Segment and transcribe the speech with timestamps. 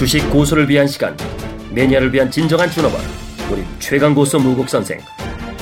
[0.00, 1.14] 주식 고수를 위한 시간,
[1.72, 3.02] 매니아를 위한 진정한 준업원,
[3.50, 4.98] 우리 최강 고수 무국 선생,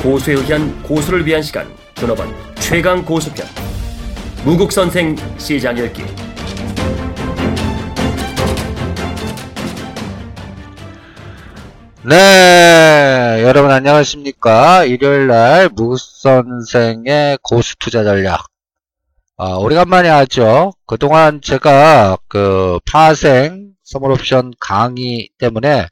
[0.00, 3.44] 고수에 의한 고수를 위한 시간, 준업원 최강 고수편,
[4.44, 6.04] 무국 선생 시장 열기.
[12.04, 14.84] 네, 여러분 안녕하십니까?
[14.84, 18.46] 일요일 날 무선생의 고수 투자 전략.
[19.36, 20.74] 아, 오래간만에 하죠.
[20.86, 25.86] 그동안 제가 그 파생 선물옵션 강의 때문에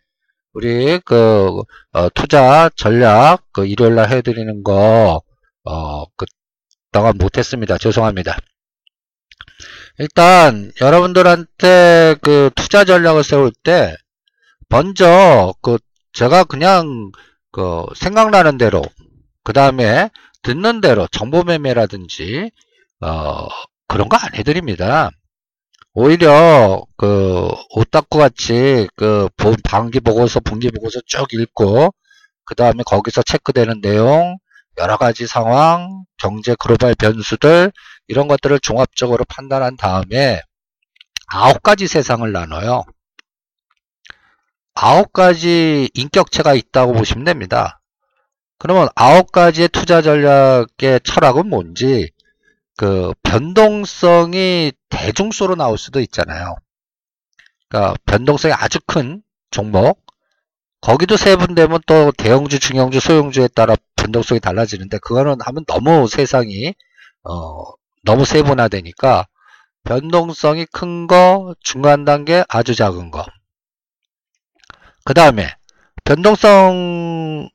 [0.52, 5.23] 우리 그 어, 투자 전략 그 일요일날 해드리는 거
[5.64, 7.78] 어, 그동안 못했습니다.
[7.78, 8.37] 죄송합니다.
[9.98, 13.96] 일단 여러분들한테 그 투자 전략을 세울 때
[14.68, 15.78] 먼저 그
[16.12, 17.10] 제가 그냥
[17.51, 18.82] 그 생각나는 대로
[19.42, 20.10] 그 다음에
[20.42, 22.51] 듣는 대로 정보 매매라든지
[23.01, 23.48] 어
[23.88, 25.10] 그런 거 안 해드립니다.
[25.98, 29.30] 오히려 그 오타쿠 같이 그
[29.65, 31.95] 반기 보고서 분기 보고서 쭉 읽고
[32.45, 34.37] 그 다음에 거기서 체크되는 내용
[34.76, 37.73] 여러 가지 상황 경제 글로벌 변수들
[38.09, 40.43] 이런 것들을 종합적으로 판단한 다음에
[41.29, 42.85] 아홉 가지 세상을 나눠요.
[44.74, 47.80] 아홉 가지 인격체가 있다고 보시면 됩니다.
[48.59, 52.10] 그러면 아홉 가지의 투자 전략의 철학은 뭔지
[52.77, 56.57] 그 변동성이 대중수로 나올 수도 있잖아요.
[57.69, 60.05] 그러니까 변동성이 아주 큰 종목
[60.80, 66.75] 거기도 세분되면 또 대형주, 중형주, 소형주에 따라 변동성이 달라지는데 그거는 하면 너무 세상이
[67.25, 67.65] 어,
[68.04, 69.27] 너무 세분화되니까
[69.84, 73.27] 변동성이 큰 거, 중간 단계, 아주 작은 거
[75.06, 75.54] 그 다음에
[76.04, 77.49] 변동성에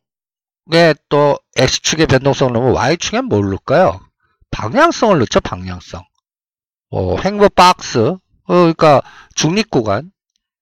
[1.10, 4.00] 또 X축의 변동성을 넣으면 Y축엔 뭘 넣을까요?
[4.52, 5.40] 방향성을 넣죠.
[5.40, 6.04] 방향성.
[6.92, 9.02] 뭐 횡보 박스, 어, 그러니까
[9.34, 10.12] 중립 구간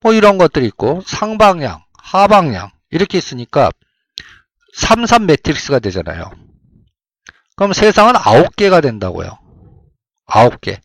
[0.02, 3.72] 뭐 이런 것들이 있고 상방향, 하방향 이렇게 있으니까
[4.76, 6.32] 3, 3 매트릭스가 되잖아요.
[7.56, 9.38] 그럼 세상은 9개가 된다고요.
[10.28, 10.80] 9개.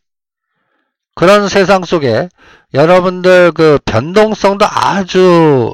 [1.14, 2.28] 그런 세상 속에
[2.72, 5.72] 여러분들 그 변동성도 아주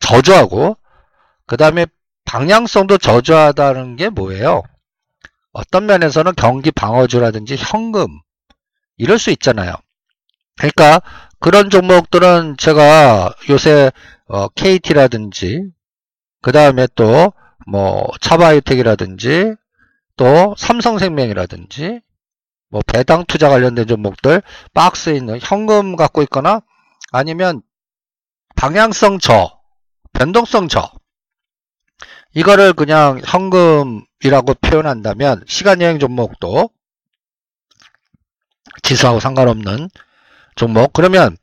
[0.00, 0.76] 저조하고
[1.46, 1.86] 그 다음에
[2.24, 4.62] 방향성도 저조하다는 게 뭐예요?
[5.58, 8.06] 어떤 면에서는 경기 방어주라든지 현금
[8.96, 9.74] 이럴 수 있잖아요.
[10.56, 11.00] 그러니까
[11.40, 13.90] 그런 종목들은 제가 요새
[14.26, 15.64] 어, KT라든지
[16.40, 17.32] 그 다음에 또
[17.70, 19.54] 뭐 차바이오텍이라든지
[20.16, 22.00] 또 삼성생명이라든지
[22.70, 24.42] 뭐 배당 투자 관련된 종목들
[24.72, 26.62] 박스에 있는 현금 갖고 있거나
[27.12, 27.60] 아니면
[28.56, 29.60] 방향성 저
[30.14, 30.90] 변동성 저
[32.34, 36.70] 이거를 그냥 현금 이라고 표현한다면 시간여행 종목도
[38.82, 39.88] 지수하고 상관없는
[40.56, 40.92] 종목.
[40.92, 41.36] 그러면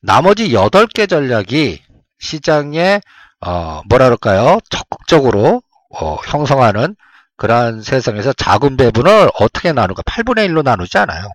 [0.00, 1.82] 나머지 8개 전략이
[2.18, 3.00] 시장에
[3.40, 4.58] 어 뭐라 그럴까요?
[4.68, 6.96] 적극적으로 어 형성하는
[7.36, 11.28] 그러한 세상에서 작은 배분을 어떻게 나누까 8분의 1로 나누지 않아요.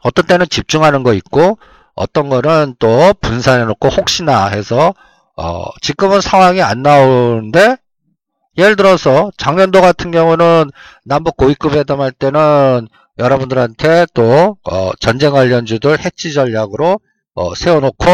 [0.00, 1.58] 어떤 때는 집중하는 거 있고
[1.94, 4.94] 어떤 거는 또 분산해 놓고 혹시나 해서
[5.36, 7.76] 어, 지금은 상황이 안 나오는데
[8.58, 10.70] 예를 들어서 작년도 같은 경우는
[11.04, 12.88] 남북 고위급 회담할 때는
[13.18, 17.00] 여러분들한테 또 어, 전쟁 관련주들 해치 전략으로
[17.34, 18.04] 어, 세워놓고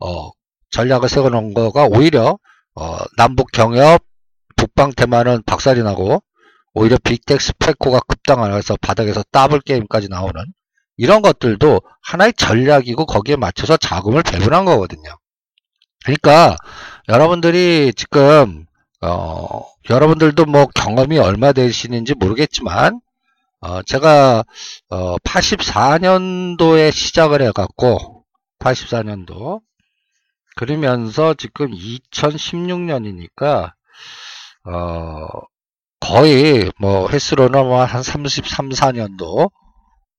[0.00, 0.30] 어,
[0.70, 2.38] 전략을 세워놓은 거가 오히려
[2.74, 4.02] 어, 남북 경협
[4.56, 6.22] 북방 테마는 박살이 나고
[6.74, 10.32] 오히려 빅텍 스페코가 급당하면서 바닥에서 더블 게임까지 나오는
[10.96, 15.10] 이런 것들도 하나의 전략이고 거기에 맞춰서 자금을 배분한 거거든요.
[16.04, 16.56] 그러니까
[17.08, 18.66] 여러분들이 지금
[19.00, 23.00] 어, 여러분들도 뭐 경험이 얼마 되시는지 모르겠지만
[23.60, 24.44] 어, 제가
[24.90, 28.24] 어, 84년도에 시작을 해갖고
[28.58, 29.60] 84년도
[30.56, 33.72] 그러면서 지금 2016년이니까
[34.64, 35.26] 어,
[36.00, 39.50] 거의 뭐 횟수로는 뭐한 33, 4년도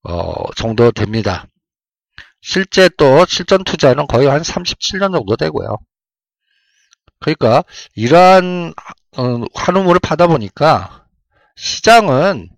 [0.04, 1.46] 어, 정도 됩니다.
[2.42, 5.78] 실제 또 실전 투자는 거의 한 37년 정도 되고요.
[7.20, 7.64] 그러니까
[7.96, 8.74] 이러한
[9.18, 11.06] 어, 환우물을 파다 보니까
[11.56, 12.50] 시장은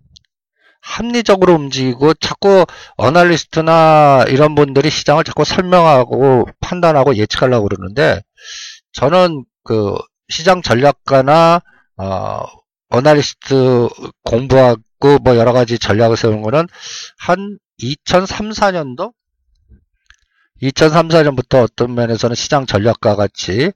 [0.80, 2.66] 합리적으로 움직이고 자꾸
[2.96, 8.20] 어널리스트나 이런 분들이 시장을 자꾸 설명하고 판단하고 예측하려고 그러는데
[8.92, 9.96] 저는 그
[10.28, 11.60] 시장 전략가나
[11.96, 12.44] 어,
[12.88, 13.88] 애널리스트
[14.24, 16.66] 공부하고 뭐 여러 가지 전략을 세우는 거는
[17.18, 19.12] 한 2003, 4년도?
[20.60, 23.72] 2003, 4년부터 어떤 면에서는 시장 전략가 같이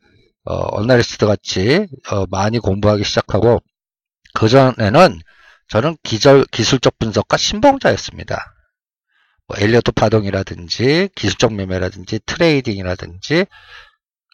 [0.46, 3.62] 어, 애널리스트 같이 어, 많이 공부하기 시작하고
[4.34, 5.18] 그 전에는
[5.68, 8.54] 저는 기절, 기술적 분석가 신봉자였습니다.
[9.48, 13.46] 뭐 엘리어트 파동이라든지 기술적 매매라든지 트레이딩이라든지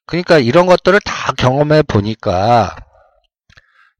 [0.06, 2.76] 그러니까 이런 것들을 다 경험해 보니까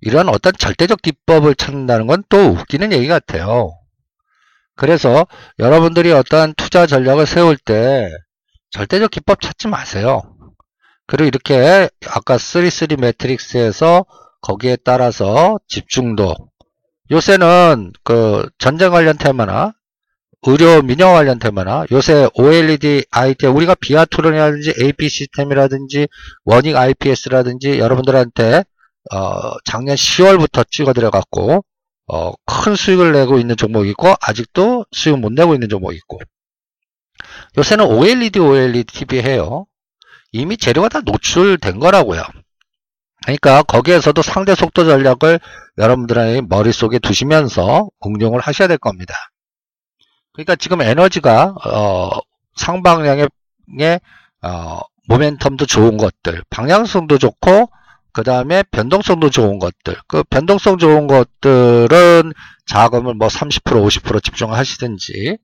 [0.01, 3.73] 이런 어떤 절대적 기법을 찾는다는 건 또 웃기는 얘기 같아요.
[4.77, 5.27] 그래서
[5.59, 8.11] 여러분들이 어떠한 투자 전략을 세울 때
[8.71, 10.32] 절대적 기법 찾지 마세요.
[11.07, 14.05] 그리고 이렇게 아까 3-3 매트릭스에서
[14.41, 16.35] 거기에 따라서 집중도
[17.11, 19.73] 요새는 그 전쟁 관련 테마나
[20.45, 26.09] 의료 민영 관련 테마나 요새 OLED IT 우리가 비아토론이라든지 AP 시스템이라든지
[26.45, 28.65] 원익 IPS라든지 여러분들한테
[29.13, 31.65] 어 작년 10월부터 찍어드려 갖고
[32.09, 36.21] 어 큰 수익을 내고 있는 종목이 있고 아직도 수익 못 내고 있는 종목이 있고
[37.59, 39.67] 요새는 OLED OLED TV 해요.
[40.33, 42.23] 이미 재료가 다 노출된 거라고요.
[43.25, 45.39] 그러니까 거기에서도 상대 속도 전략을
[45.79, 49.15] 여러분들의 머릿속에 두시면서 응용을 하셔야 될 겁니다.
[50.33, 52.11] 그러니까 지금 에너지가 어,
[52.57, 53.29] 상방향의
[54.43, 57.71] 어, 모멘텀도 좋은 것들, 방향성도 좋고
[58.13, 59.97] 그 다음에 변동성도 좋은 것들.
[60.07, 62.33] 그 변동성 좋은 것들은
[62.67, 65.39] 자금을 뭐 30% 50% 집중하시든지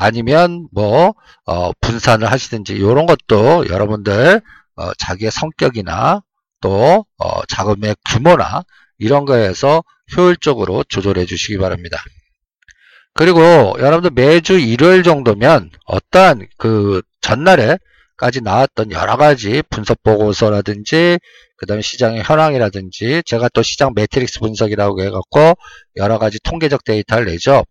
[0.00, 1.14] 아니면 뭐
[1.44, 4.40] 어, 분산을 하시든지 이런 것도 여러분들
[4.76, 6.22] 어, 자기의 성격이나
[6.60, 8.62] 또 어, 자금의 규모나
[8.98, 9.82] 이런 거에서
[10.16, 11.98] 효율적으로 조절해 주시기 바랍니다.
[13.12, 13.40] 그리고
[13.80, 21.18] 여러분들 매주 일요일 정도면 어떠한 그 전날에까지 나왔던 여러 가지 분석 보고서라든지
[21.56, 25.54] 그 다음에 시장의 현황이라든지 제가 또 시장 매트릭스 분석이라고 해갖고
[25.96, 27.64] 여러 가지 통계적 데이터를 내죠.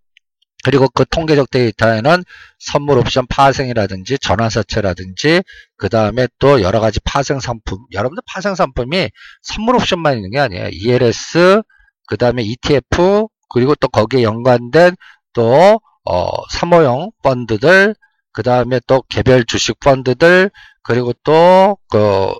[0.63, 2.23] 그리고 그 통계적 데이터에는
[2.59, 5.43] 선물 옵션 파생이라든지 전환사채라든지
[5.77, 9.09] 그 다음에 또 여러 가지 파생 상품 여러분들 파생 상품이
[9.41, 10.69] 선물 옵션만 있는 게 아니에요.
[10.71, 11.61] ELS
[12.07, 14.95] 그 다음에 ETF 그리고 또 거기에 연관된
[15.33, 17.95] 또 어, 사모형 펀드들
[18.33, 20.51] 그 다음에 또 개별 주식 펀드들
[20.83, 22.33] 그리고 또 그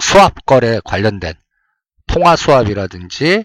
[0.00, 1.34] 수합 거래 관련된
[2.06, 3.44] 통화 수합이라든지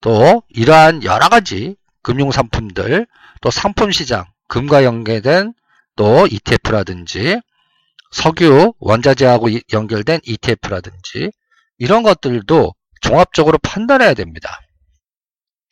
[0.00, 3.06] 또 이러한 여러 가지 금융상품들,
[3.40, 5.54] 또 상품시장, 금과 연계된
[5.96, 7.40] 또 ETF라든지
[8.10, 11.30] 석유, 원자재하고 연결된 ETF라든지
[11.78, 14.60] 이런 것들도 종합적으로 판단해야 됩니다.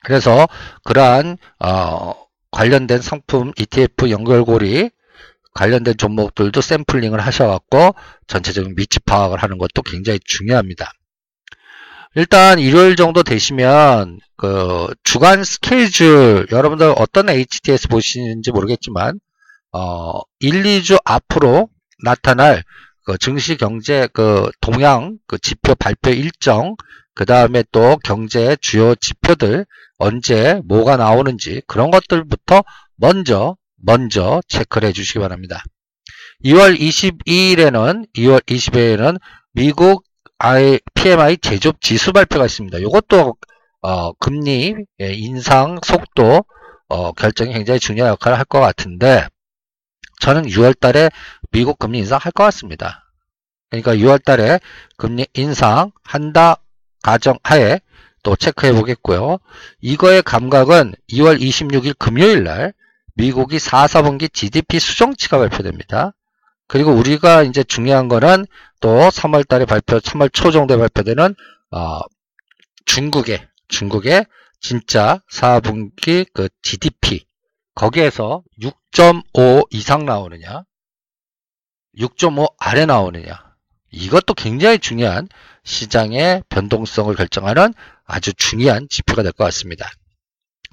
[0.03, 0.49] 그래서
[0.85, 2.15] 그러한 어,
[2.51, 4.91] 관련된 상품 ETF 연결고리
[5.53, 7.95] 관련된 종목들도 샘플링을 하셔갖고
[8.27, 10.93] 전체적인 위치 파악을 하는 것도 굉장히 중요합니다.
[12.17, 19.21] 일단 일요일 정도 되시면 그 주간 스케줄 여러분들 어떤 HTS 보시는지 모르겠지만
[19.73, 21.69] 어 1, 2주 앞으로
[22.03, 22.65] 나타날
[23.05, 26.75] 그 증시 경제 그 동향 그 지표 발표 일정
[27.15, 29.65] 그 다음에 또 경제 주요 지표들
[29.99, 32.65] 언제 뭐가 나오는지 그런 것들부터
[32.97, 35.63] 먼저 먼저 체크를 해 주시기 바랍니다.
[36.45, 39.21] 2월 22일에는 2월 20일에는
[39.53, 40.05] 미국
[40.95, 42.79] PMI 제조업 지수 발표가 있습니다.
[42.79, 43.37] 이것도
[43.83, 46.45] 어, 금리 인상 속도
[46.89, 49.27] 어, 결정이 굉장히 중요한 역할을 할 것 같은데
[50.21, 51.11] 저는 6월 달에
[51.51, 53.05] 미국 금리 인상 할 것 같습니다.
[53.71, 54.59] 그러니까 6월 달에
[54.97, 56.57] 금리 인상 한다
[57.03, 57.81] 가정 하에
[58.23, 59.39] 또 체크해 보겠고요.
[59.81, 62.75] 이거의 감각은 2월 26일 금요일 날
[63.15, 66.13] 미국이 4, 4분기 GDP 수정치가 발표됩니다.
[66.67, 68.47] 그리고 우리가 이제 중요한 거는
[68.81, 71.35] 또 3월 달에 발표, 3월 초 정도에 발표되는
[71.73, 72.01] 어,
[72.87, 74.27] 중국의 중국의
[74.61, 77.27] 진짜 4분기 그 GDP
[77.75, 80.65] 거기에서 6.5 이상 나오느냐
[81.99, 83.51] 6.5 아래 나오느냐
[83.93, 85.29] 이것도 굉장히 중요한
[85.65, 89.91] 시장의 변동성을 결정하는 아주 중요한 지표가 될 것 같습니다.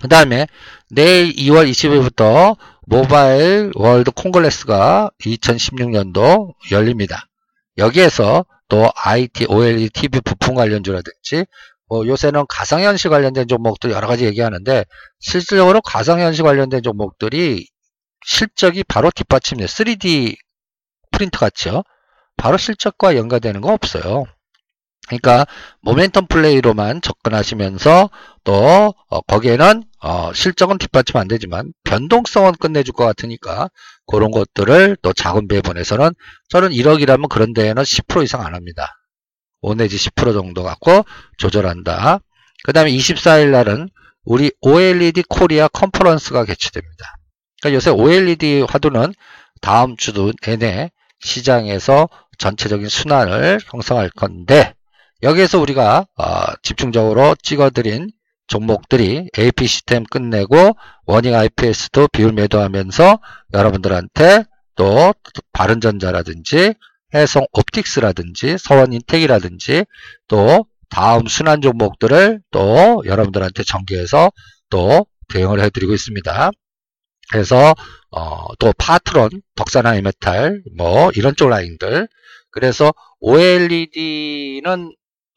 [0.01, 0.47] 그 다음에
[0.89, 7.27] 내일 2월 20일부터 모바일 월드 콩글레스가 2016년도 열립니다.
[7.77, 11.45] 여기에서 또 IT, OLED, TV 부품 관련주라든지
[11.87, 14.83] 뭐 요새는 가상현실 관련된 종목들 여러 가지 얘기하는데
[15.19, 17.67] 실질적으로 가상현실 관련된 종목들이
[18.25, 20.35] 실적이 바로 뒷받침돼 3D
[21.11, 21.83] 프린트 같죠.
[22.35, 24.25] 바로 실적과 연관되는 거 없어요.
[25.07, 25.45] 그러니까
[25.83, 28.09] 모멘텀 플레이로만 접근하시면서
[28.43, 33.69] 또 어, 거기에는 어, 실적은 뒷받침 안 되지만 변동성은 끝내줄 것 같으니까
[34.05, 36.11] 그런 것들을 또 작은 배분에서는
[36.49, 38.93] 저는 1억이라면 그런 데에는 10% 이상 안 합니다.
[39.61, 41.03] 5 내지 10% 정도 갖고
[41.37, 42.19] 조절한다.
[42.63, 43.89] 그 다음에 24일 날은
[44.23, 47.17] 우리 OLED 코리아 컨퍼런스가 개최됩니다.
[47.61, 49.13] 그러니까 요새 OLED 화두는
[49.61, 54.73] 다음 주도 내내 시장에서 전체적인 순환을 형성할 건데
[55.23, 58.11] 여기에서 우리가 어, 집중적으로 찍어드린
[58.47, 63.19] 종목들이 AP 시스템 끝내고 원익 IPS도 비율 매도하면서
[63.53, 64.45] 여러분들한테
[64.75, 65.13] 또
[65.53, 66.75] 바른전자라든지
[67.13, 69.85] 해성 옵틱스라든지 서원인텍이라든지
[70.27, 74.31] 또 다음 순환 종목들을 또 여러분들한테 전개해서
[74.69, 76.51] 또 대응을 해드리고 있습니다.
[77.29, 77.73] 그래서
[78.11, 82.07] 어, 또 파트론, 덕산하이 메탈 뭐 이런 쪽 라인들
[82.51, 84.93] 그래서 OLED는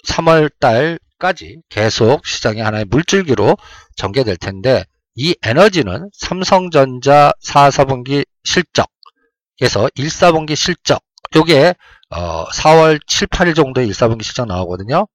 [0.07, 3.57] 3월 달까지 계속 시장의 하나의 물줄기로
[3.97, 11.03] 전개될 텐데 이 에너지는 삼성전자 4, 4분기 실적에서 1, 4분기 실적
[11.37, 11.75] 요게
[12.11, 15.07] 어, 4월 7, 8일 정도에 1, 4분기 실적 나오거든요.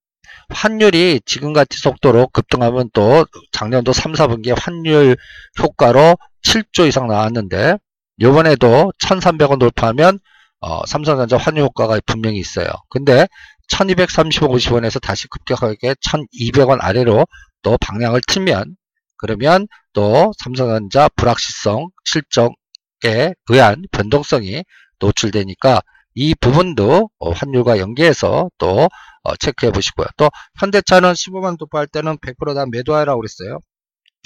[0.49, 5.17] 환율이 지금같이 속도로 급등하면 또 작년도 3, 4분기에 환율
[5.59, 7.77] 효과로 7조 이상 나왔는데
[8.21, 10.19] 요번에도 1300원 돌파하면
[10.65, 12.65] 어, 삼성전자 환율 효과가 분명히 있어요.
[12.89, 13.27] 근데
[13.71, 17.27] 1230원, 50원에서 다시 급격하게 1200원 아래로
[17.61, 18.75] 또 방향을 틀면
[19.17, 24.63] 그러면 또 삼성전자 불확실성 실적에 의한 변동성이
[24.97, 25.81] 노출되니까
[26.15, 28.89] 이 부분도 어, 환율과 연계해서 또
[29.21, 30.07] 어, 체크해 보시고요.
[30.17, 33.59] 또 현대차는 15만 도파할 때는 100%다 매도하라고 그랬어요.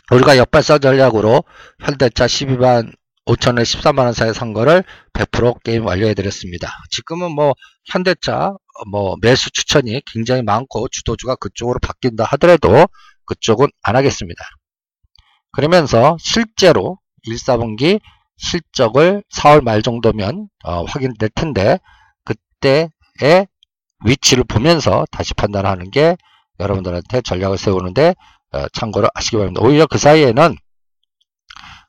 [0.10, 1.44] 우리가 역발사 전략으로
[1.84, 2.94] 현대차 12만
[3.30, 4.84] 5천원 13만원 사이에 산 거를
[5.14, 6.72] 100% 게임 완료해 드렸습니다.
[6.90, 7.54] 지금은 뭐
[7.86, 8.56] 현대차
[8.92, 12.88] 뭐 매수 추천이 굉장히 많고 주도주가 그쪽으로 바뀐다 하더라도
[13.26, 14.44] 그쪽은 안 하겠습니다.
[15.52, 18.00] 그러면서 실제로 1, 4분기
[18.38, 21.80] 실적을 4월 말 정도면 어, 확인될 텐데
[22.24, 23.48] 그때의
[24.06, 26.16] 위치를 보면서 다시 판단하는 게
[26.60, 28.16] 여러분들한테 전략을 세우는데
[28.54, 29.62] 어, 참고를 하시기 바랍니다.
[29.64, 30.56] 오히려 그 사이에는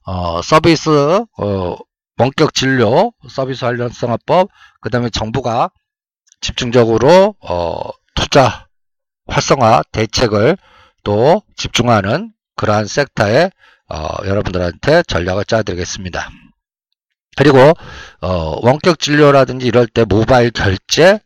[0.06, 1.76] 어, 서비스 어,
[2.18, 4.48] 원격 진료 서비스 관련성화법
[4.80, 5.70] 그 다음에 정부가
[6.40, 8.66] 집중적으로 어, 투자
[9.26, 10.56] 활성화 대책을
[11.04, 13.50] 또 집중하는 그러한 섹터에
[13.88, 16.30] 어, 여러분들한테 전략을 짜드리겠습니다.
[17.36, 17.58] 그리고
[18.20, 21.20] 어, 원격 진료라든지 이럴 때 모바일 결제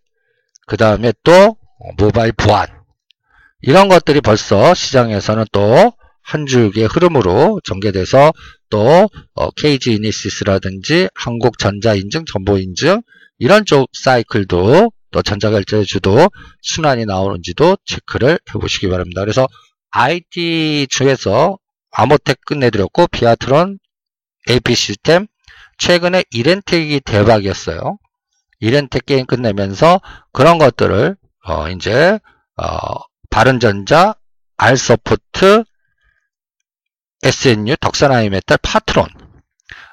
[0.67, 1.57] 그 다음에 또
[1.99, 2.67] 모바일 보안
[3.61, 5.93] 이런 것들이 벌써 시장에서는 또
[6.25, 8.33] 한 줄기의 흐름으로 전개돼서
[8.71, 13.03] 또 어, KG 이니시스라든지 한국전자인증, 정보인증
[13.39, 16.29] 이런 쪽 사이클도 또 전자결제주도
[16.63, 19.21] 순환이 나오는지도 체크를 해보시기 바랍니다.
[19.21, 19.47] 그래서
[19.91, 21.59] IT 중에서
[21.93, 23.79] 아모텍 끝내드렸고 비아트론,
[24.51, 25.27] AP 시스템
[25.79, 27.99] 최근에 이랜텍이 대박이었어요.
[28.61, 30.01] 이랜텍 게임 끝내면서
[30.33, 31.17] 그런 것들을
[31.47, 32.19] 어 이제
[32.57, 32.67] 어
[33.31, 34.15] 바른전자,
[34.57, 35.65] 알서포트,
[37.23, 39.07] SNU, 덕산하이 메탈, 파트론.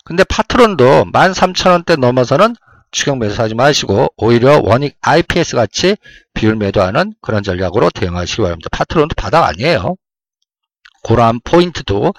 [0.04, 2.56] 근데 파트론도 13,000원대 넘어서는
[2.92, 5.96] 추격 매수 하지 마시고 오히려 원익 IPS 같이
[6.34, 8.70] 비율 매도하는 그런 전략으로 대응하시기 바랍니다.
[8.72, 9.96] 파트론도 바닥 아니에요.
[11.04, 12.14] 그러한 포인트도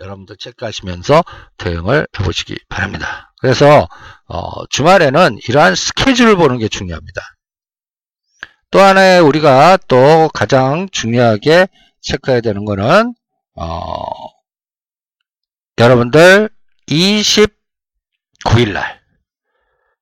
[0.00, 1.22] 여러분들 체크하시면서
[1.58, 3.32] 대응을 해보시기 바랍니다.
[3.40, 3.88] 그래서
[4.26, 7.20] 어, 주말에는 이러한 스케줄을 보는 게 중요합니다.
[8.70, 11.68] 또 하나의 우리가 또 가장 중요하게
[12.00, 13.14] 체크해야 되는 거는
[13.54, 14.31] 어,
[15.78, 16.50] 여러분들
[16.88, 19.00] 29일 날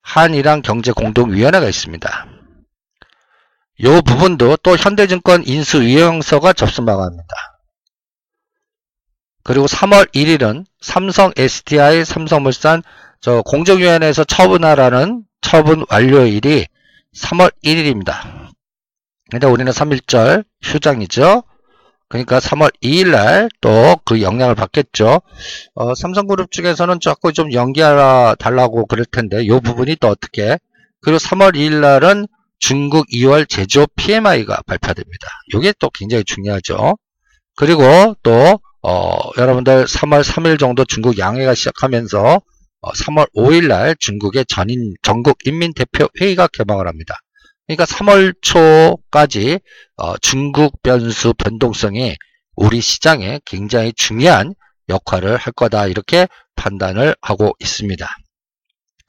[0.02, 2.26] 한이랑 경제공동위원회가 있습니다.
[3.78, 7.34] 이 부분도 또 현대증권 인수위원서가 접수 마감입니다.
[9.42, 12.82] 그리고 3월 1일은 삼성 SDI, 삼성물산
[13.20, 16.66] 저 공정위원회에서 처분하라는 처분 완료일이
[17.16, 18.50] 3월 1일입니다.
[19.30, 21.44] 근데 우리는 3일절 휴장이죠.
[22.10, 25.20] 그러니까 3월 2일 날 또 그 영향을 받겠죠.
[25.74, 30.58] 어, 삼성그룹 측에서는 자꾸 좀 연기하라 달라고 그럴 텐데 이 부분이 또 어떻게
[31.02, 32.26] 그리고 3월 2일 날은
[32.58, 35.28] 중국 2월 제조업 PMI가 발표됩니다.
[35.54, 36.96] 이게 또 굉장히 중요하죠.
[37.56, 37.82] 그리고
[38.22, 42.40] 또 어, 여러분들 3월 3일 정도 중국 양해가 시작하면서
[42.82, 47.14] 어, 3월 5일 날 중국의 전인 전국 인민대표 회의가 개막을 합니다.
[47.70, 49.60] 그러니까 3월 초까지
[49.96, 52.16] 어, 중국 변수 변동성이
[52.56, 54.54] 우리 시장에 굉장히 중요한
[54.88, 58.08] 역할을 할 거다 이렇게 판단을 하고 있습니다.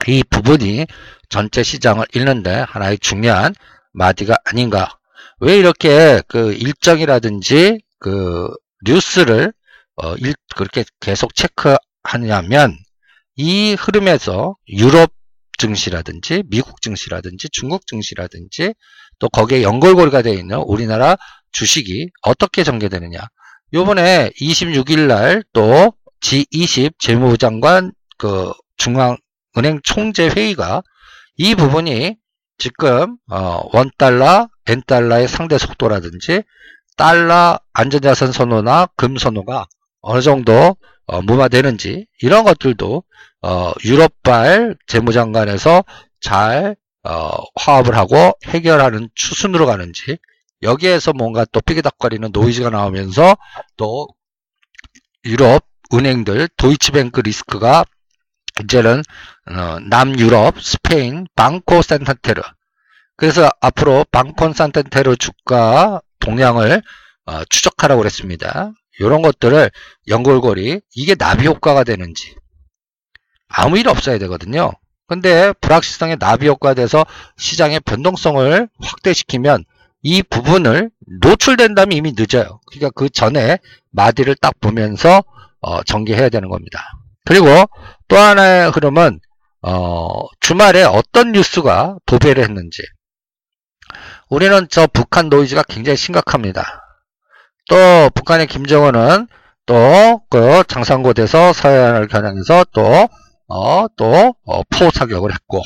[0.07, 0.85] 이 부분이
[1.27, 3.55] 전체 시장을 읽는데 하나의 중요한
[3.93, 4.99] 마디가 아닌가.
[5.39, 8.47] 왜 이렇게 그 일정이라든지 그
[8.85, 9.53] 뉴스를
[9.95, 12.77] 어, 일, 그렇게 계속 체크하냐면
[13.35, 15.11] 이 흐름에서 유럽
[15.61, 18.73] 증시라든지 미국 증시라든지 중국 증시라든지
[19.19, 21.17] 또 거기에 연결고리가 되어 있는 우리나라
[21.51, 23.19] 주식이 어떻게 전개되느냐.
[23.73, 30.81] 요번에 26일 날 또 G20 재무부 장관 그 중앙은행 총재 회의가
[31.37, 32.15] 이 부분이
[32.57, 36.43] 지금 어, 원달러, 엔 달러의 상대 속도라든지
[36.97, 39.67] 달러 안전자산 선호나 금 선호가
[40.01, 40.75] 어느 정도
[41.05, 43.03] 어, 무마되는지 이런 것들도
[43.41, 45.83] 어, 유럽발 재무장관에서
[46.19, 50.17] 잘 어, 화합을 하고 해결하는 추순으로 가는지
[50.61, 53.35] 여기에서 뭔가 또 삐기덕거리는 노이즈가 나오면서
[53.77, 54.07] 또
[55.25, 57.83] 유럽 은행들 도이치뱅크 리스크가
[58.63, 59.01] 이제는
[59.49, 62.41] 어, 남유럽 스페인 방코 산탄테르
[63.15, 66.81] 그래서 앞으로 방콘 산탄테르 주가 동향을
[67.25, 68.71] 어, 추적하라고 그랬습니다.
[68.99, 69.69] 이런 것들을
[70.07, 72.35] 연골고리 이게 나비 효과가 되는지
[73.53, 74.71] 아무 일 없어야 되거든요.
[75.07, 77.05] 근데 불확실성의 나비 효과가 돼서
[77.37, 79.65] 시장의 변동성을 확대시키면
[80.03, 80.89] 이 부분을
[81.21, 82.59] 노출된다면 이미 늦어요.
[82.65, 83.59] 그러니까 그 전에
[83.91, 85.23] 마디를 딱 보면서
[85.59, 86.79] 어, 전개해야 되는 겁니다.
[87.25, 87.47] 그리고
[88.07, 89.19] 또 하나의 흐름은
[89.63, 92.81] 어, 주말에 어떤 뉴스가 도배를 했는지
[94.29, 96.83] 우리는 저 북한 노이즈가 굉장히 심각합니다.
[97.69, 97.75] 또
[98.15, 99.27] 북한의 김정은은
[99.65, 103.09] 또 그 장산고대에서 서해안을 겨냥해서 또
[103.51, 105.61] 어, 또 어, 포 사격을 했고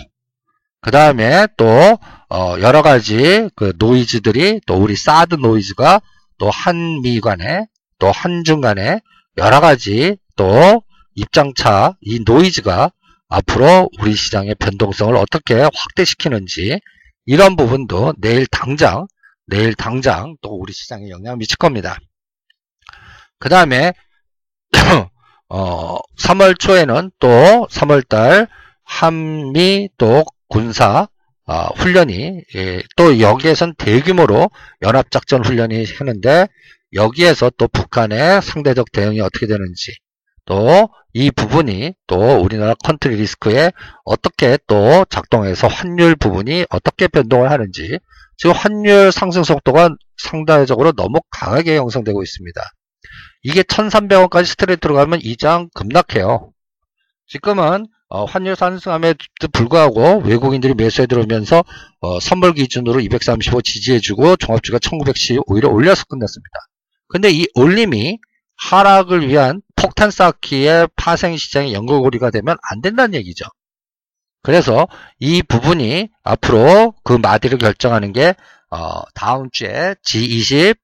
[0.82, 1.66] 그 다음에 또
[2.30, 6.02] 어, 여러 가지 그 노이즈들이 또 우리 사드 노이즈가
[6.40, 7.68] 또 한미 간에
[8.00, 9.00] 또 한중 간에
[9.38, 10.82] 여러 가지 또
[11.14, 12.92] 입장차 이 노이즈가
[13.30, 16.80] 앞으로 우리 시장의 변동성을 어떻게 확대시키는지
[17.26, 19.08] 이런 부분도 내일 당장
[19.48, 21.98] 내일 당장 또 우리 시장에 영향을 미칠 겁니다.
[23.40, 23.94] 그 다음에
[25.50, 27.28] 어, 3월 초에는 또
[27.70, 28.48] 3월달
[28.84, 31.08] 한미 또 군사
[31.48, 34.50] 어, 훈련이 예, 또 여기에선 대규모로
[34.82, 36.48] 연합작전 훈련이 하는데
[36.94, 39.94] 여기에서 또 북한의 상대적 대응이 어떻게 되는지
[40.46, 43.72] 또 이 부분이 또 우리나라 country risk에
[44.04, 48.00] 어떻게 또 작동해서 환율 부분이 어떻게 변동을 하는지
[48.36, 52.62] 지금 환율 상승 속도가 상대적으로 너무 강하게 형성되고 있습니다.
[53.44, 56.52] 이게 1300원까지 스트레이트 들어가면 이장 급락해요.
[57.28, 61.64] 지금은 어, 환율 상승함에도 불구하고 외국인들이 매수해 들어오면서
[62.02, 66.52] 어, 선물 기준으로 235 지지해주고 종합주가 1910 오히려 올려서 끝났습니다.
[67.08, 68.20] 근데 이 올림이
[68.58, 73.46] 하락을 위한 폭탄 쌓기의 파생 시장의 연결고리가 되면 안 된다는 얘기죠.
[74.42, 74.88] 그래서
[75.20, 78.36] 이 부분이 앞으로 그 마디를 결정하는 게
[78.70, 80.78] 어, 다음 주에 G20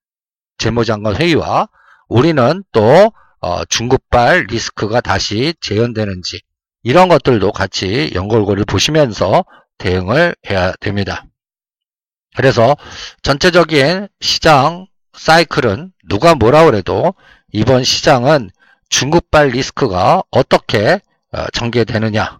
[0.57, 1.67] 재무장관 회의와
[2.11, 6.41] 우리는 또 어, 중국발 리스크가 다시 재현되는지
[6.83, 9.45] 이런 것들도 같이 연결고리를 보시면서
[9.77, 11.23] 대응을 해야 됩니다.
[12.35, 12.75] 그래서
[13.23, 17.13] 전체적인 시장 사이클은 누가 뭐라 그래도
[17.53, 18.49] 이번 시장은
[18.89, 20.99] 중국발 리스크가 어떻게
[21.31, 22.39] 어, 전개되느냐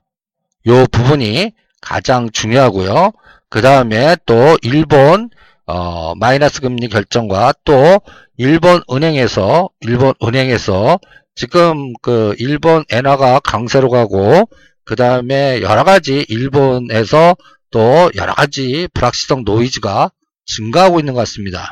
[0.68, 3.14] 요 부분이 가장 중요하고요.
[3.50, 5.30] 그 다음에 또 일본
[5.74, 8.02] 어, 마이너스 금리 결정과 또
[8.36, 11.00] 일본 은행에서 일본 은행에서
[11.34, 14.50] 지금 그 일본 엔화가 강세로 가고
[14.84, 17.38] 그 다음에 여러 가지 일본에서
[17.70, 20.12] 또 여러 가지 불확실성 노이즈가
[20.46, 21.72] 증가하고 있는 것 같습니다.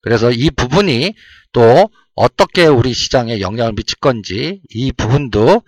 [0.00, 1.14] 그래서 이 부분이
[1.52, 5.60] 또 어떻게 우리 시장에 영향을 미칠 건지 이 부분도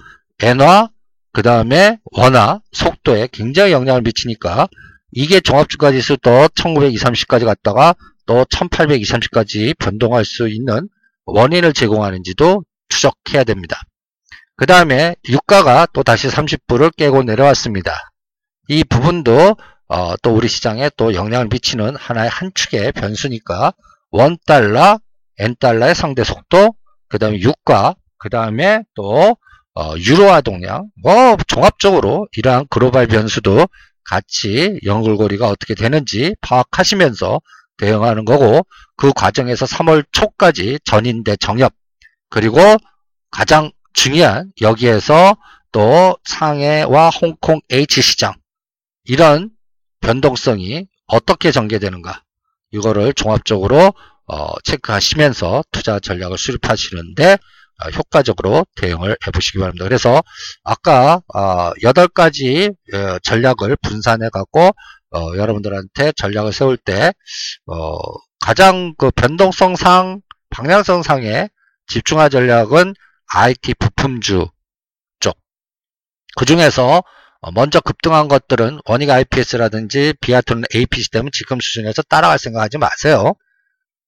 [0.43, 0.89] 엔화
[1.35, 4.67] 그 다음에 원화 속도에 굉장히 영향을 미치니까
[5.15, 7.95] 이게 종합주가지수 또 1920, 30까지 갔다가
[8.27, 10.89] 또 1820, 30까지 변동할 수 있는
[11.25, 13.81] 원인을 제공하는지도 추적해야 됩니다.
[14.57, 18.11] 그 다음에 유가가 또 다시 30불을 깨고 내려왔습니다.
[18.69, 19.57] 이 부분도
[19.89, 23.73] 어, 또 우리 시장에 또 영향을 미치는 하나의 한 축의 변수니까
[24.11, 24.99] 원달러,
[25.39, 26.75] 엔달러의 상대 속도,
[27.09, 29.37] 그 다음에 유가, 그 다음에 또
[29.77, 33.67] 어, 유로화 동량, 뭐 종합적으로 이러한 글로벌 변수도
[34.05, 37.41] 같이 연결고리가 어떻게 되는지 파악하시면서
[37.79, 41.73] 대응하는 거고 그 과정에서 3월 초까지 전인대 정협
[42.31, 42.59] 그리고
[43.31, 45.37] 가장 중요한 여기에서
[45.73, 48.35] 또 상해와 홍콩 H시장
[49.05, 49.51] 이런
[50.01, 52.23] 변동성이 어떻게 전개되는가
[52.71, 53.93] 이거를 종합적으로
[54.27, 57.39] 어, 체크하시면서 투자 전략을 수립하시는데 어,
[57.97, 59.85] 효과적으로 대응을 해보시기 바랍니다.
[59.85, 60.23] 그래서
[60.63, 64.71] 아까 어, 8가지 어, 전략을 분산해 갖고
[65.11, 67.13] 어, 여러분들한테 전략을 세울 때
[67.67, 67.97] 어,
[68.41, 71.49] 가장 그 변동성상 방향성상에
[71.87, 72.95] 집중할 전략은
[73.35, 74.49] IT 부품주
[75.21, 75.37] 쪽.
[76.37, 77.03] 그 중에서
[77.41, 83.35] 어, 먼저 급등한 것들은 원익 IPS라든지 비아트론 AP 시스템은 지금 수준에서 따라갈 생각하지 마세요.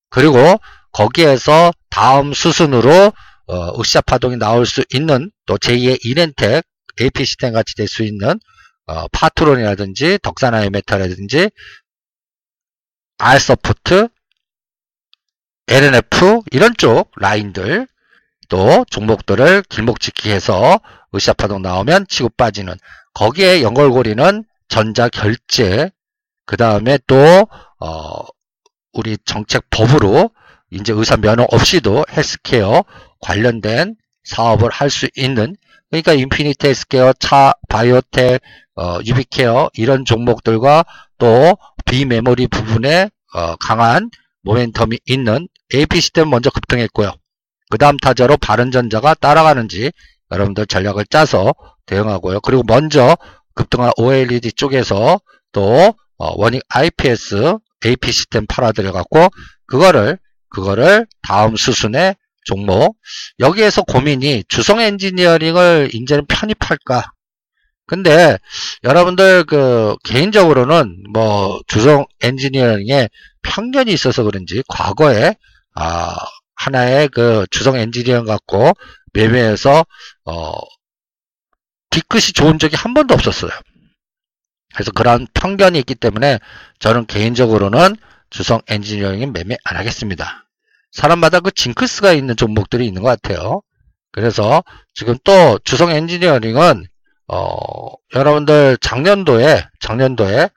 [0.08, 0.58] 그리고
[0.92, 3.12] 거기에서 다음 수순으로
[3.46, 6.64] 어, 으쌰 파동이 나올 수 있는 또 제2의 이랜텍
[7.00, 8.38] AP 시스템 같이 될 수 있는
[8.86, 11.50] 어, 파트론이라든지 덕산하이메탈이라든지
[13.18, 14.08] 알서포트
[15.68, 17.88] L&F 이런 쪽 라인들
[18.48, 20.78] 또 종목들을 길목지키 해서
[21.14, 22.74] 으쌰파동 나오면 치고 빠지는
[23.14, 25.90] 거기에 연결고리는 전자결제
[26.44, 27.16] 그 다음에 또
[27.80, 28.22] 어,
[28.92, 30.30] 우리 정책 법으로
[30.70, 32.84] 이제 의사 면허 없이도 헬스케어
[33.20, 35.56] 관련된 사업을 할 수 있는
[35.90, 38.40] 그러니까 인피니트 헬스케어, 차바이오텍,
[38.76, 40.84] 어, 유비케어 이런 종목들과
[41.18, 44.10] 또 비메모리 부분에 어, 강한
[44.44, 47.12] 모멘텀이 있는 AP 시스템 먼저 급등했고요.
[47.70, 49.92] 그 다음 타자로 바른전자가 따라가는지
[50.30, 51.54] 여러분들 전략을 짜서
[51.86, 52.40] 대응하고요.
[52.40, 53.16] 그리고 먼저
[53.54, 55.20] 급등한 OLED 쪽에서
[55.52, 59.28] 또 어, 원익 IPS AP 시스템 팔아들여 갖고
[59.66, 62.96] 그거를 그거를 다음 수순의 종목
[63.40, 67.12] 여기에서 고민이 주성 엔지니어링을 이제는 편입할까
[67.86, 68.38] 근데
[68.82, 73.08] 여러분들 그 개인적으로는 뭐 주성 엔지니어링에
[73.42, 75.34] 편견이 있어서 그런지 과거에
[75.74, 76.16] 아
[76.56, 78.72] 하나의 그 주성 엔지니어링 갖고
[79.12, 79.84] 매매해서
[80.24, 80.52] 어
[81.90, 83.52] 뒤끝이 좋은 적이 한 번도 없었어요.
[84.74, 86.38] 그래서 그러한 편견이 있기 때문에
[86.80, 87.96] 저는 개인적으로는
[88.30, 90.45] 주성 엔지니어링은 매매 안 하겠습니다.
[90.96, 93.60] 사람마다 그 징크스가 있는 종목들이 있는 것 같아요.
[94.12, 96.86] 그래서 지금 또 주성 엔지니어링은
[97.28, 97.66] 어,
[98.14, 100.48] 여러분들 작년도에 작년도에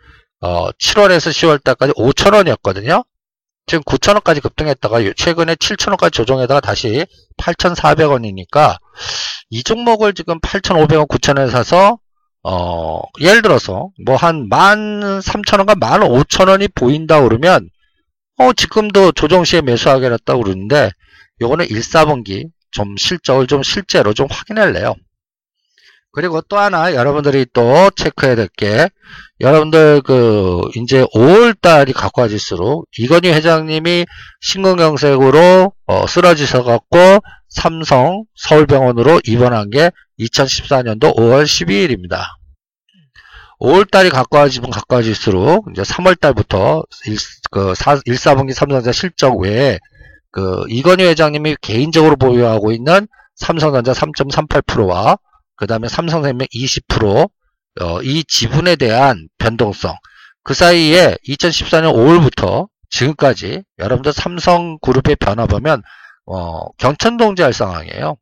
[0.41, 3.03] 어, 7월에서 10월 달까지 5천원이었거든요.
[3.65, 7.05] 지금 9천원까지 급등했다가 최근에 7천원까지 조정에다가 다시
[7.37, 8.77] 8,400원이니까
[9.49, 11.99] 이 종목을 지금 8,500원, 9천원에 사서
[12.43, 17.69] 어, 예를 들어서 뭐 한 13,000원과 15,000원이 보인다 그러면
[18.39, 20.91] 어, 지금도 조정 시에 매수하겠다고 그러는데
[21.41, 24.95] 요거는 1, 4분기 좀 실적을 좀 실제로 좀 확인할래요.
[26.11, 28.89] 그리고 또 하나 여러분들이 또 체크해야 될 게
[29.41, 34.05] 여러분들 그 이제 5월 달이 가까워질수록 이건희 회장님이
[34.41, 36.97] 신근경색으로 어, 쓰러지셔 갖고
[37.49, 42.38] 삼성 서울병원으로 입원한 게 2014년도 5월 12일입니다.
[43.59, 47.17] 5월달이 가까워지면 가까워질수록 이제 3월달부터 1,
[47.51, 49.79] 그 4, 1, 4분기 삼성전자 실적 외에
[50.31, 55.17] 그 이건희 회장님이 개인적으로 보유하고 있는 삼성전자 3.38%와
[55.55, 57.29] 그 다음에 삼성생명 20%,
[57.81, 59.95] 어, 이 지분에 대한 변동성.
[60.43, 65.83] 그 사이에 2014년 5월부터 지금까지 여러분들 삼성그룹의 변화 보면
[66.25, 68.15] 어, 경천동지할 상황이에요.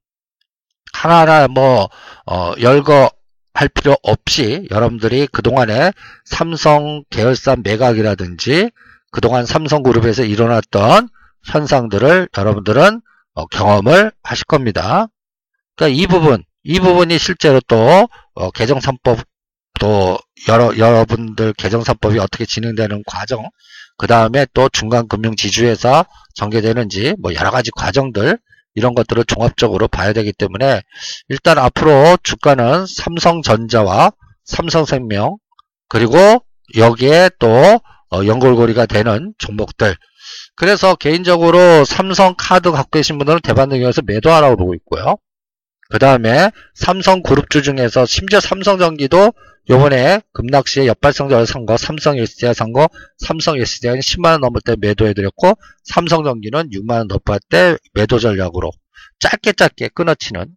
[0.94, 1.90] 하나하나 뭐
[2.26, 3.12] 어, 열거
[3.58, 5.92] 할 필요 없이 여러분들이 그동안에
[6.26, 8.70] 삼성 계열사 매각이라든지
[9.10, 11.10] 그동안 삼성그룹에서 일어났던
[11.44, 13.02] 현상들을 여러분들은
[13.34, 15.08] 어, 경험을 하실 겁니다.
[15.76, 19.26] 그러니까 이 부분, 이 부분이 실제로 또 어, 개정3법
[19.80, 23.50] 또 여러 여러분들 개정3법이 어떻게 진행되는 과정,
[23.98, 28.38] 그 다음에 또 중간금융지주회사 전개되는지 뭐 여러 가지 과정들
[28.78, 30.82] 이런 것들을 종합적으로 봐야 되기 때문에
[31.30, 34.12] 일단 앞으로 주가는 삼성전자와
[34.46, 35.38] 삼성생명
[35.90, 36.18] 그리고
[36.78, 39.96] 여기에 또 어, 연골고리가 되는 종목들
[40.56, 45.18] 그래서 개인적으로 삼성카드 갖고 계신 분들은 대반등이어서 매도하라고 보고 있고요.
[45.90, 49.34] 그 다음에 삼성 그룹주 중에서 심지어 삼성전기도
[49.70, 55.58] 요번에 급락시에 역발성적을 산 거, 삼성 SDI 산 거, 삼성 SDI는 10만원 넘을 때 매도해드렸고,
[55.84, 58.72] 삼성전기는 6만원 넘을 때 매도 전략으로
[59.20, 60.56] 짧게 짧게 끊어치는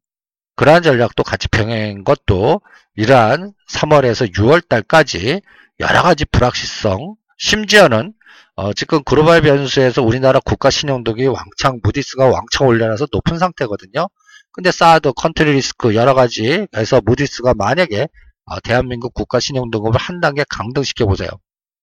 [0.55, 2.61] 그러한 전략도 같이 병행한 것도
[2.95, 5.41] 이러한 3월에서 6월 달까지
[5.81, 8.13] 여러가지 불확실성, 심지어는
[8.57, 14.09] 어, 지금 글로벌 변수에서 우리나라 국가 신용등이 왕창, 무디스가 왕창 올려놔서 높은 상태거든요.
[14.53, 18.09] 근데 사드, country risk 여러 가지 해서 무디스가 만약에
[18.47, 21.29] 어, 대한민국 국가 신용등급을 한 단계 강등시켜 보세요.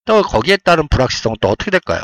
[0.06, 2.01] 또 거기에 따른 불확실성은 또 어떻게 될까요?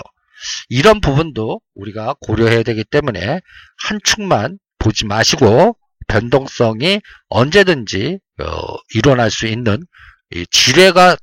[0.69, 3.39] 이런 부분도 우리가 고려해야 되기 때문에
[3.83, 9.85] 한 축만 보지 마시고 변동성이 언제든지 어, 일어날 수 있는
[10.51, 11.17] 지뢰가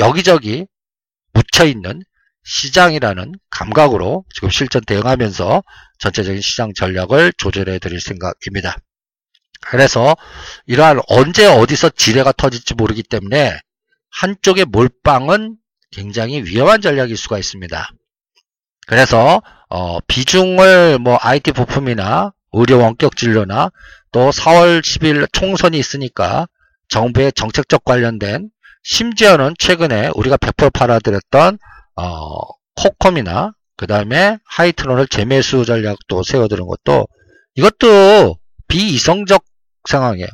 [0.00, 0.66] 여기저기
[1.32, 2.02] 묻혀 있는
[2.44, 5.62] 시장이라는 감각으로 지금 실전 대응하면서
[5.98, 8.76] 전체적인 시장 전략을 조절해 드릴 생각입니다.
[9.60, 10.16] 그래서
[10.66, 13.58] 이러한 언제 어디서 지뢰가 터질지 모르기 때문에
[14.10, 15.56] 한쪽의 몰빵은
[15.90, 17.90] 굉장히 위험한 전략일 수가 있습니다.
[18.86, 23.70] 그래서 어, 비중을 뭐 IT 부품이나 의료 원격 진료나
[24.12, 26.46] 또 4월 10일 총선이 있으니까
[26.88, 28.50] 정부의 정책적 관련된
[28.84, 31.58] 심지어는 최근에 우리가 100% 팔아드렸던
[31.96, 32.40] 어,
[32.76, 37.06] 코컴이나 그 다음에 하이트론을 재매수 전략도 세워드는 것도
[37.54, 39.44] 이것도 비이성적
[39.88, 40.28] 상황이에요.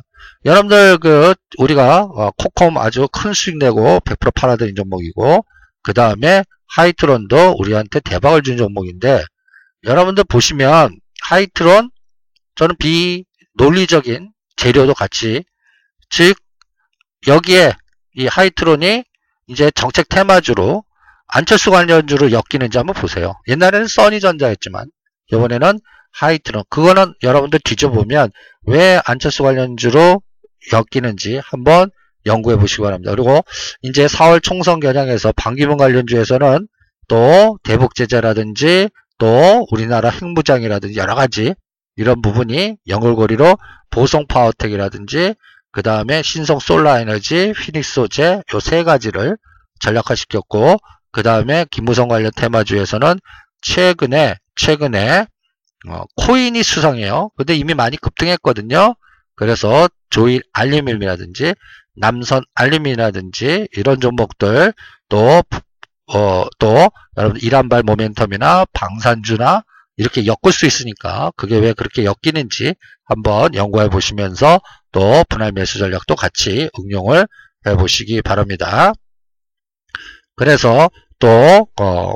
[0.45, 5.45] 여러분들 그 우리가 어, 코컴 아주 큰 수익 내고 100% 팔아드린 종목이고
[5.81, 9.23] 그 다음에 하이트론도 우리한테 대박을 준 종목인데
[9.83, 11.91] 여러분들 보시면 하이트론
[12.55, 15.43] 저는 비논리적인 재료도 같이
[16.09, 16.37] 즉
[17.27, 17.73] 여기에
[18.15, 19.03] 이 하이트론이
[19.47, 20.83] 이제 정책 테마주로
[21.35, 23.33] 안철수 관련주로 엮이는지 한번 보세요.
[23.47, 24.85] 옛날에는 써니전자였지만
[25.31, 25.79] 이번에는
[26.11, 28.31] 하이트론 그거는 여러분들 뒤져보면
[28.67, 30.21] 왜 안철수 관련주로
[30.71, 31.89] 엮이는지 한번
[32.27, 33.11] 연구해 보시기 바랍니다.
[33.15, 33.43] 그리고
[33.81, 36.67] 이제 4월 총선 겨냥해서 반기문 관련주에서는
[37.07, 41.55] 또 대북 제재라든지 또 우리나라 핵무장이라든지 여러 가지
[41.95, 43.57] 이런 부분이 연결고리로
[43.89, 45.33] 보성 파워텍이라든지
[45.71, 49.37] 그 다음에 신성 솔라 에너지, 피닉스 소재 요 세 가지를
[49.79, 50.77] 전략화시켰고
[51.13, 53.19] 그 다음에 김무성 관련 테마주에서는
[53.61, 55.27] 최근에 최근에
[55.87, 57.29] 어, 코인이 수상해요.
[57.37, 58.95] 근데 이미 많이 급등했거든요.
[59.35, 61.53] 그래서 조일 알루미늄이라든지
[61.95, 64.73] 남선 알루미늄이라든지 이런 종목들
[65.07, 65.43] 또
[66.13, 69.63] 어, 또 여러분 이란발 모멘텀이나 방산주나
[69.97, 72.73] 이렇게 엮을 수 있으니까 그게 왜 그렇게 엮이는지
[73.05, 74.59] 한번 연구해 보시면서
[74.91, 77.27] 또 분할 매수 전략도 같이 응용을
[77.67, 78.93] 해 보시기 바랍니다.
[80.35, 82.15] 그래서 또 어,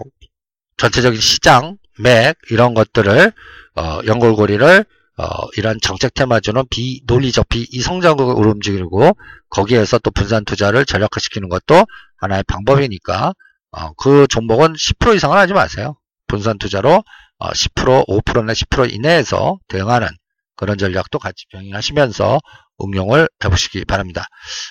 [0.78, 3.32] 전체적인 시장 맥 이런 것들을
[3.76, 4.86] 어, 연골고리를
[5.20, 5.26] 어,
[5.58, 9.18] 이런 정책 테마주는 비논리적 비이성적으로 움직이고
[9.50, 11.86] 거기에서 또 분산 투자를 전략화시키는 것도
[12.18, 13.34] 하나의 방법이니까
[13.72, 15.98] 어, 그 종목은 10% 이상은 하지 마세요.
[16.28, 17.04] 분산 투자로
[17.40, 20.08] 어, 10% 5%나 10% 이내에서 대응하는
[20.56, 22.40] 그런 전략도 같이 병행하시면서
[22.82, 24.26] 응용을 해보시기 바랍니다.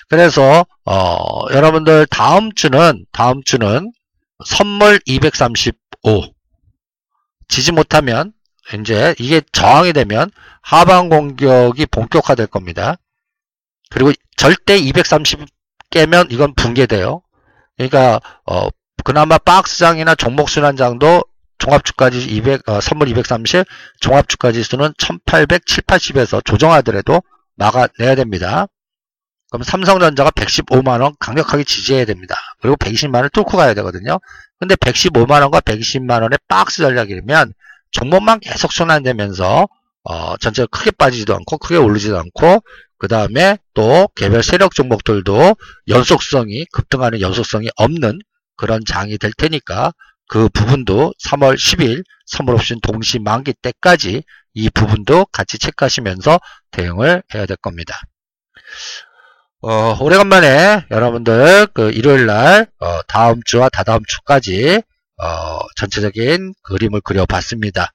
[0.09, 3.91] 그래서 어, 여러분들 다음 주는 다음 주는
[4.45, 5.73] 선물 235
[7.47, 8.33] 지지 못하면
[8.79, 10.29] 이제 이게 저항이 되면
[10.61, 12.97] 하방 공격이 본격화될 겁니다.
[13.89, 15.39] 그리고 절대 230
[15.89, 17.21] 깨면 이건 붕괴돼요.
[17.77, 18.67] 그러니까 어,
[19.03, 21.23] 그나마 박스장이나 종목순환장도
[21.59, 23.65] 종합주까지 200, 어, 선물 230,
[23.99, 27.21] 종합주까지 수는 1800, 7, 80에서 조정하더라도
[27.57, 28.67] 막아내야 됩니다.
[29.49, 32.35] 그럼 삼성전자가 115만원 강력하게 지지해야 됩니다.
[32.61, 34.19] 그리고 120만원을 뚫고 가야 되거든요.
[34.59, 37.53] 근데 115만원과 120만원의 박스 전략이면
[37.91, 39.67] 종목만 계속 순환되면서
[40.03, 42.63] 어, 전체가 크게 빠지지도 않고 크게 오르지도 않고
[42.97, 45.55] 그 다음에 또 개별 세력 종목들도
[45.87, 48.19] 연속성이 급등하는 연속성이 없는
[48.55, 49.93] 그런 장이 될 테니까
[50.27, 56.39] 그 부분도 3월 10일 선물옵션 동시 만기 때까지 이 부분도 같이 체크하시면서
[56.71, 57.95] 대응을 해야 될 겁니다.
[59.61, 64.81] 어, 오래간만에 여러분들 그 일요일날 어, 다음 주와 다다음 주까지
[65.17, 67.91] 어, 전체적인 그림을 그려봤습니다.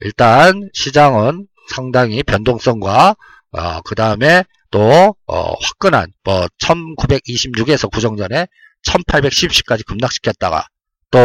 [0.00, 3.16] 일단 시장은 상당히 변동성과
[3.52, 8.46] 어, 그 다음에 또 어, 화끈한 뭐 1926에서 구정 전에
[8.86, 10.66] 1810까지 급락시켰다가
[11.10, 11.18] 또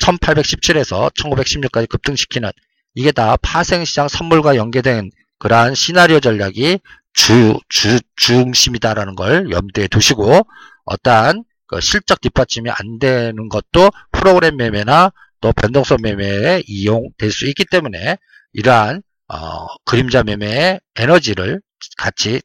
[0.00, 2.50] 1817에서 1916까지 급등시키는
[2.94, 6.78] 이게 다 파생시장 선물과 연계된 그러한 시나리오 전략이
[7.12, 10.46] 주, 주, 중심이다라는 걸 염두에 두시고
[10.84, 17.64] 어떠한 그 실적 뒷받침이 안 되는 것도 프로그램 매매나 또 변동성 매매에 이용될 수 있기
[17.70, 18.16] 때문에
[18.52, 21.60] 이러한 어, 그림자 매매의 에너지를
[21.96, 22.40] 같이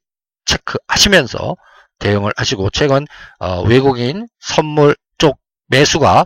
[0.45, 1.55] 체크하시면서
[1.99, 3.05] 대응을 하시고 최근
[3.39, 6.25] 어, 외국인 선물 쪽 매수가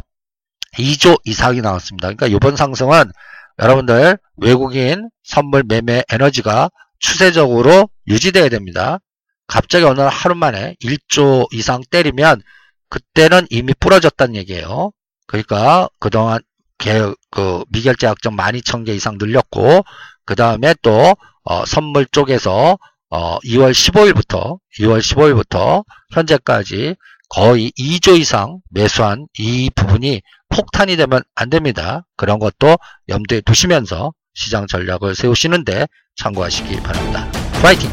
[0.77, 2.07] 2조 이상이 나왔습니다.
[2.07, 3.11] 그러니까 이번 상승은
[3.59, 8.99] 여러분들 외국인 선물 매매 에너지가 추세적으로 유지돼야 됩니다.
[9.47, 12.41] 갑자기 어느 하루 만에 1조 이상 때리면
[12.89, 14.91] 그때는 이미 부러졌다는 얘기예요.
[15.27, 16.39] 그러니까 그동안
[16.77, 19.83] 개, 그 미결제 약정 12,000개 이상 늘렸고
[20.25, 22.77] 그 다음에 또 어, 선물 쪽에서
[23.09, 25.83] 어, 2월 15일부터 2월 15일부터
[26.13, 26.95] 현재까지
[27.29, 30.21] 거의 2조 이상 매수한 이 부분이
[30.53, 32.05] 폭탄이 되면 안 됩니다.
[32.15, 32.77] 그런 것도
[33.09, 37.27] 염두에 두시면서 시장 전략을 세우시는데 참고하시기 바랍니다.
[37.61, 37.89] 파이팅!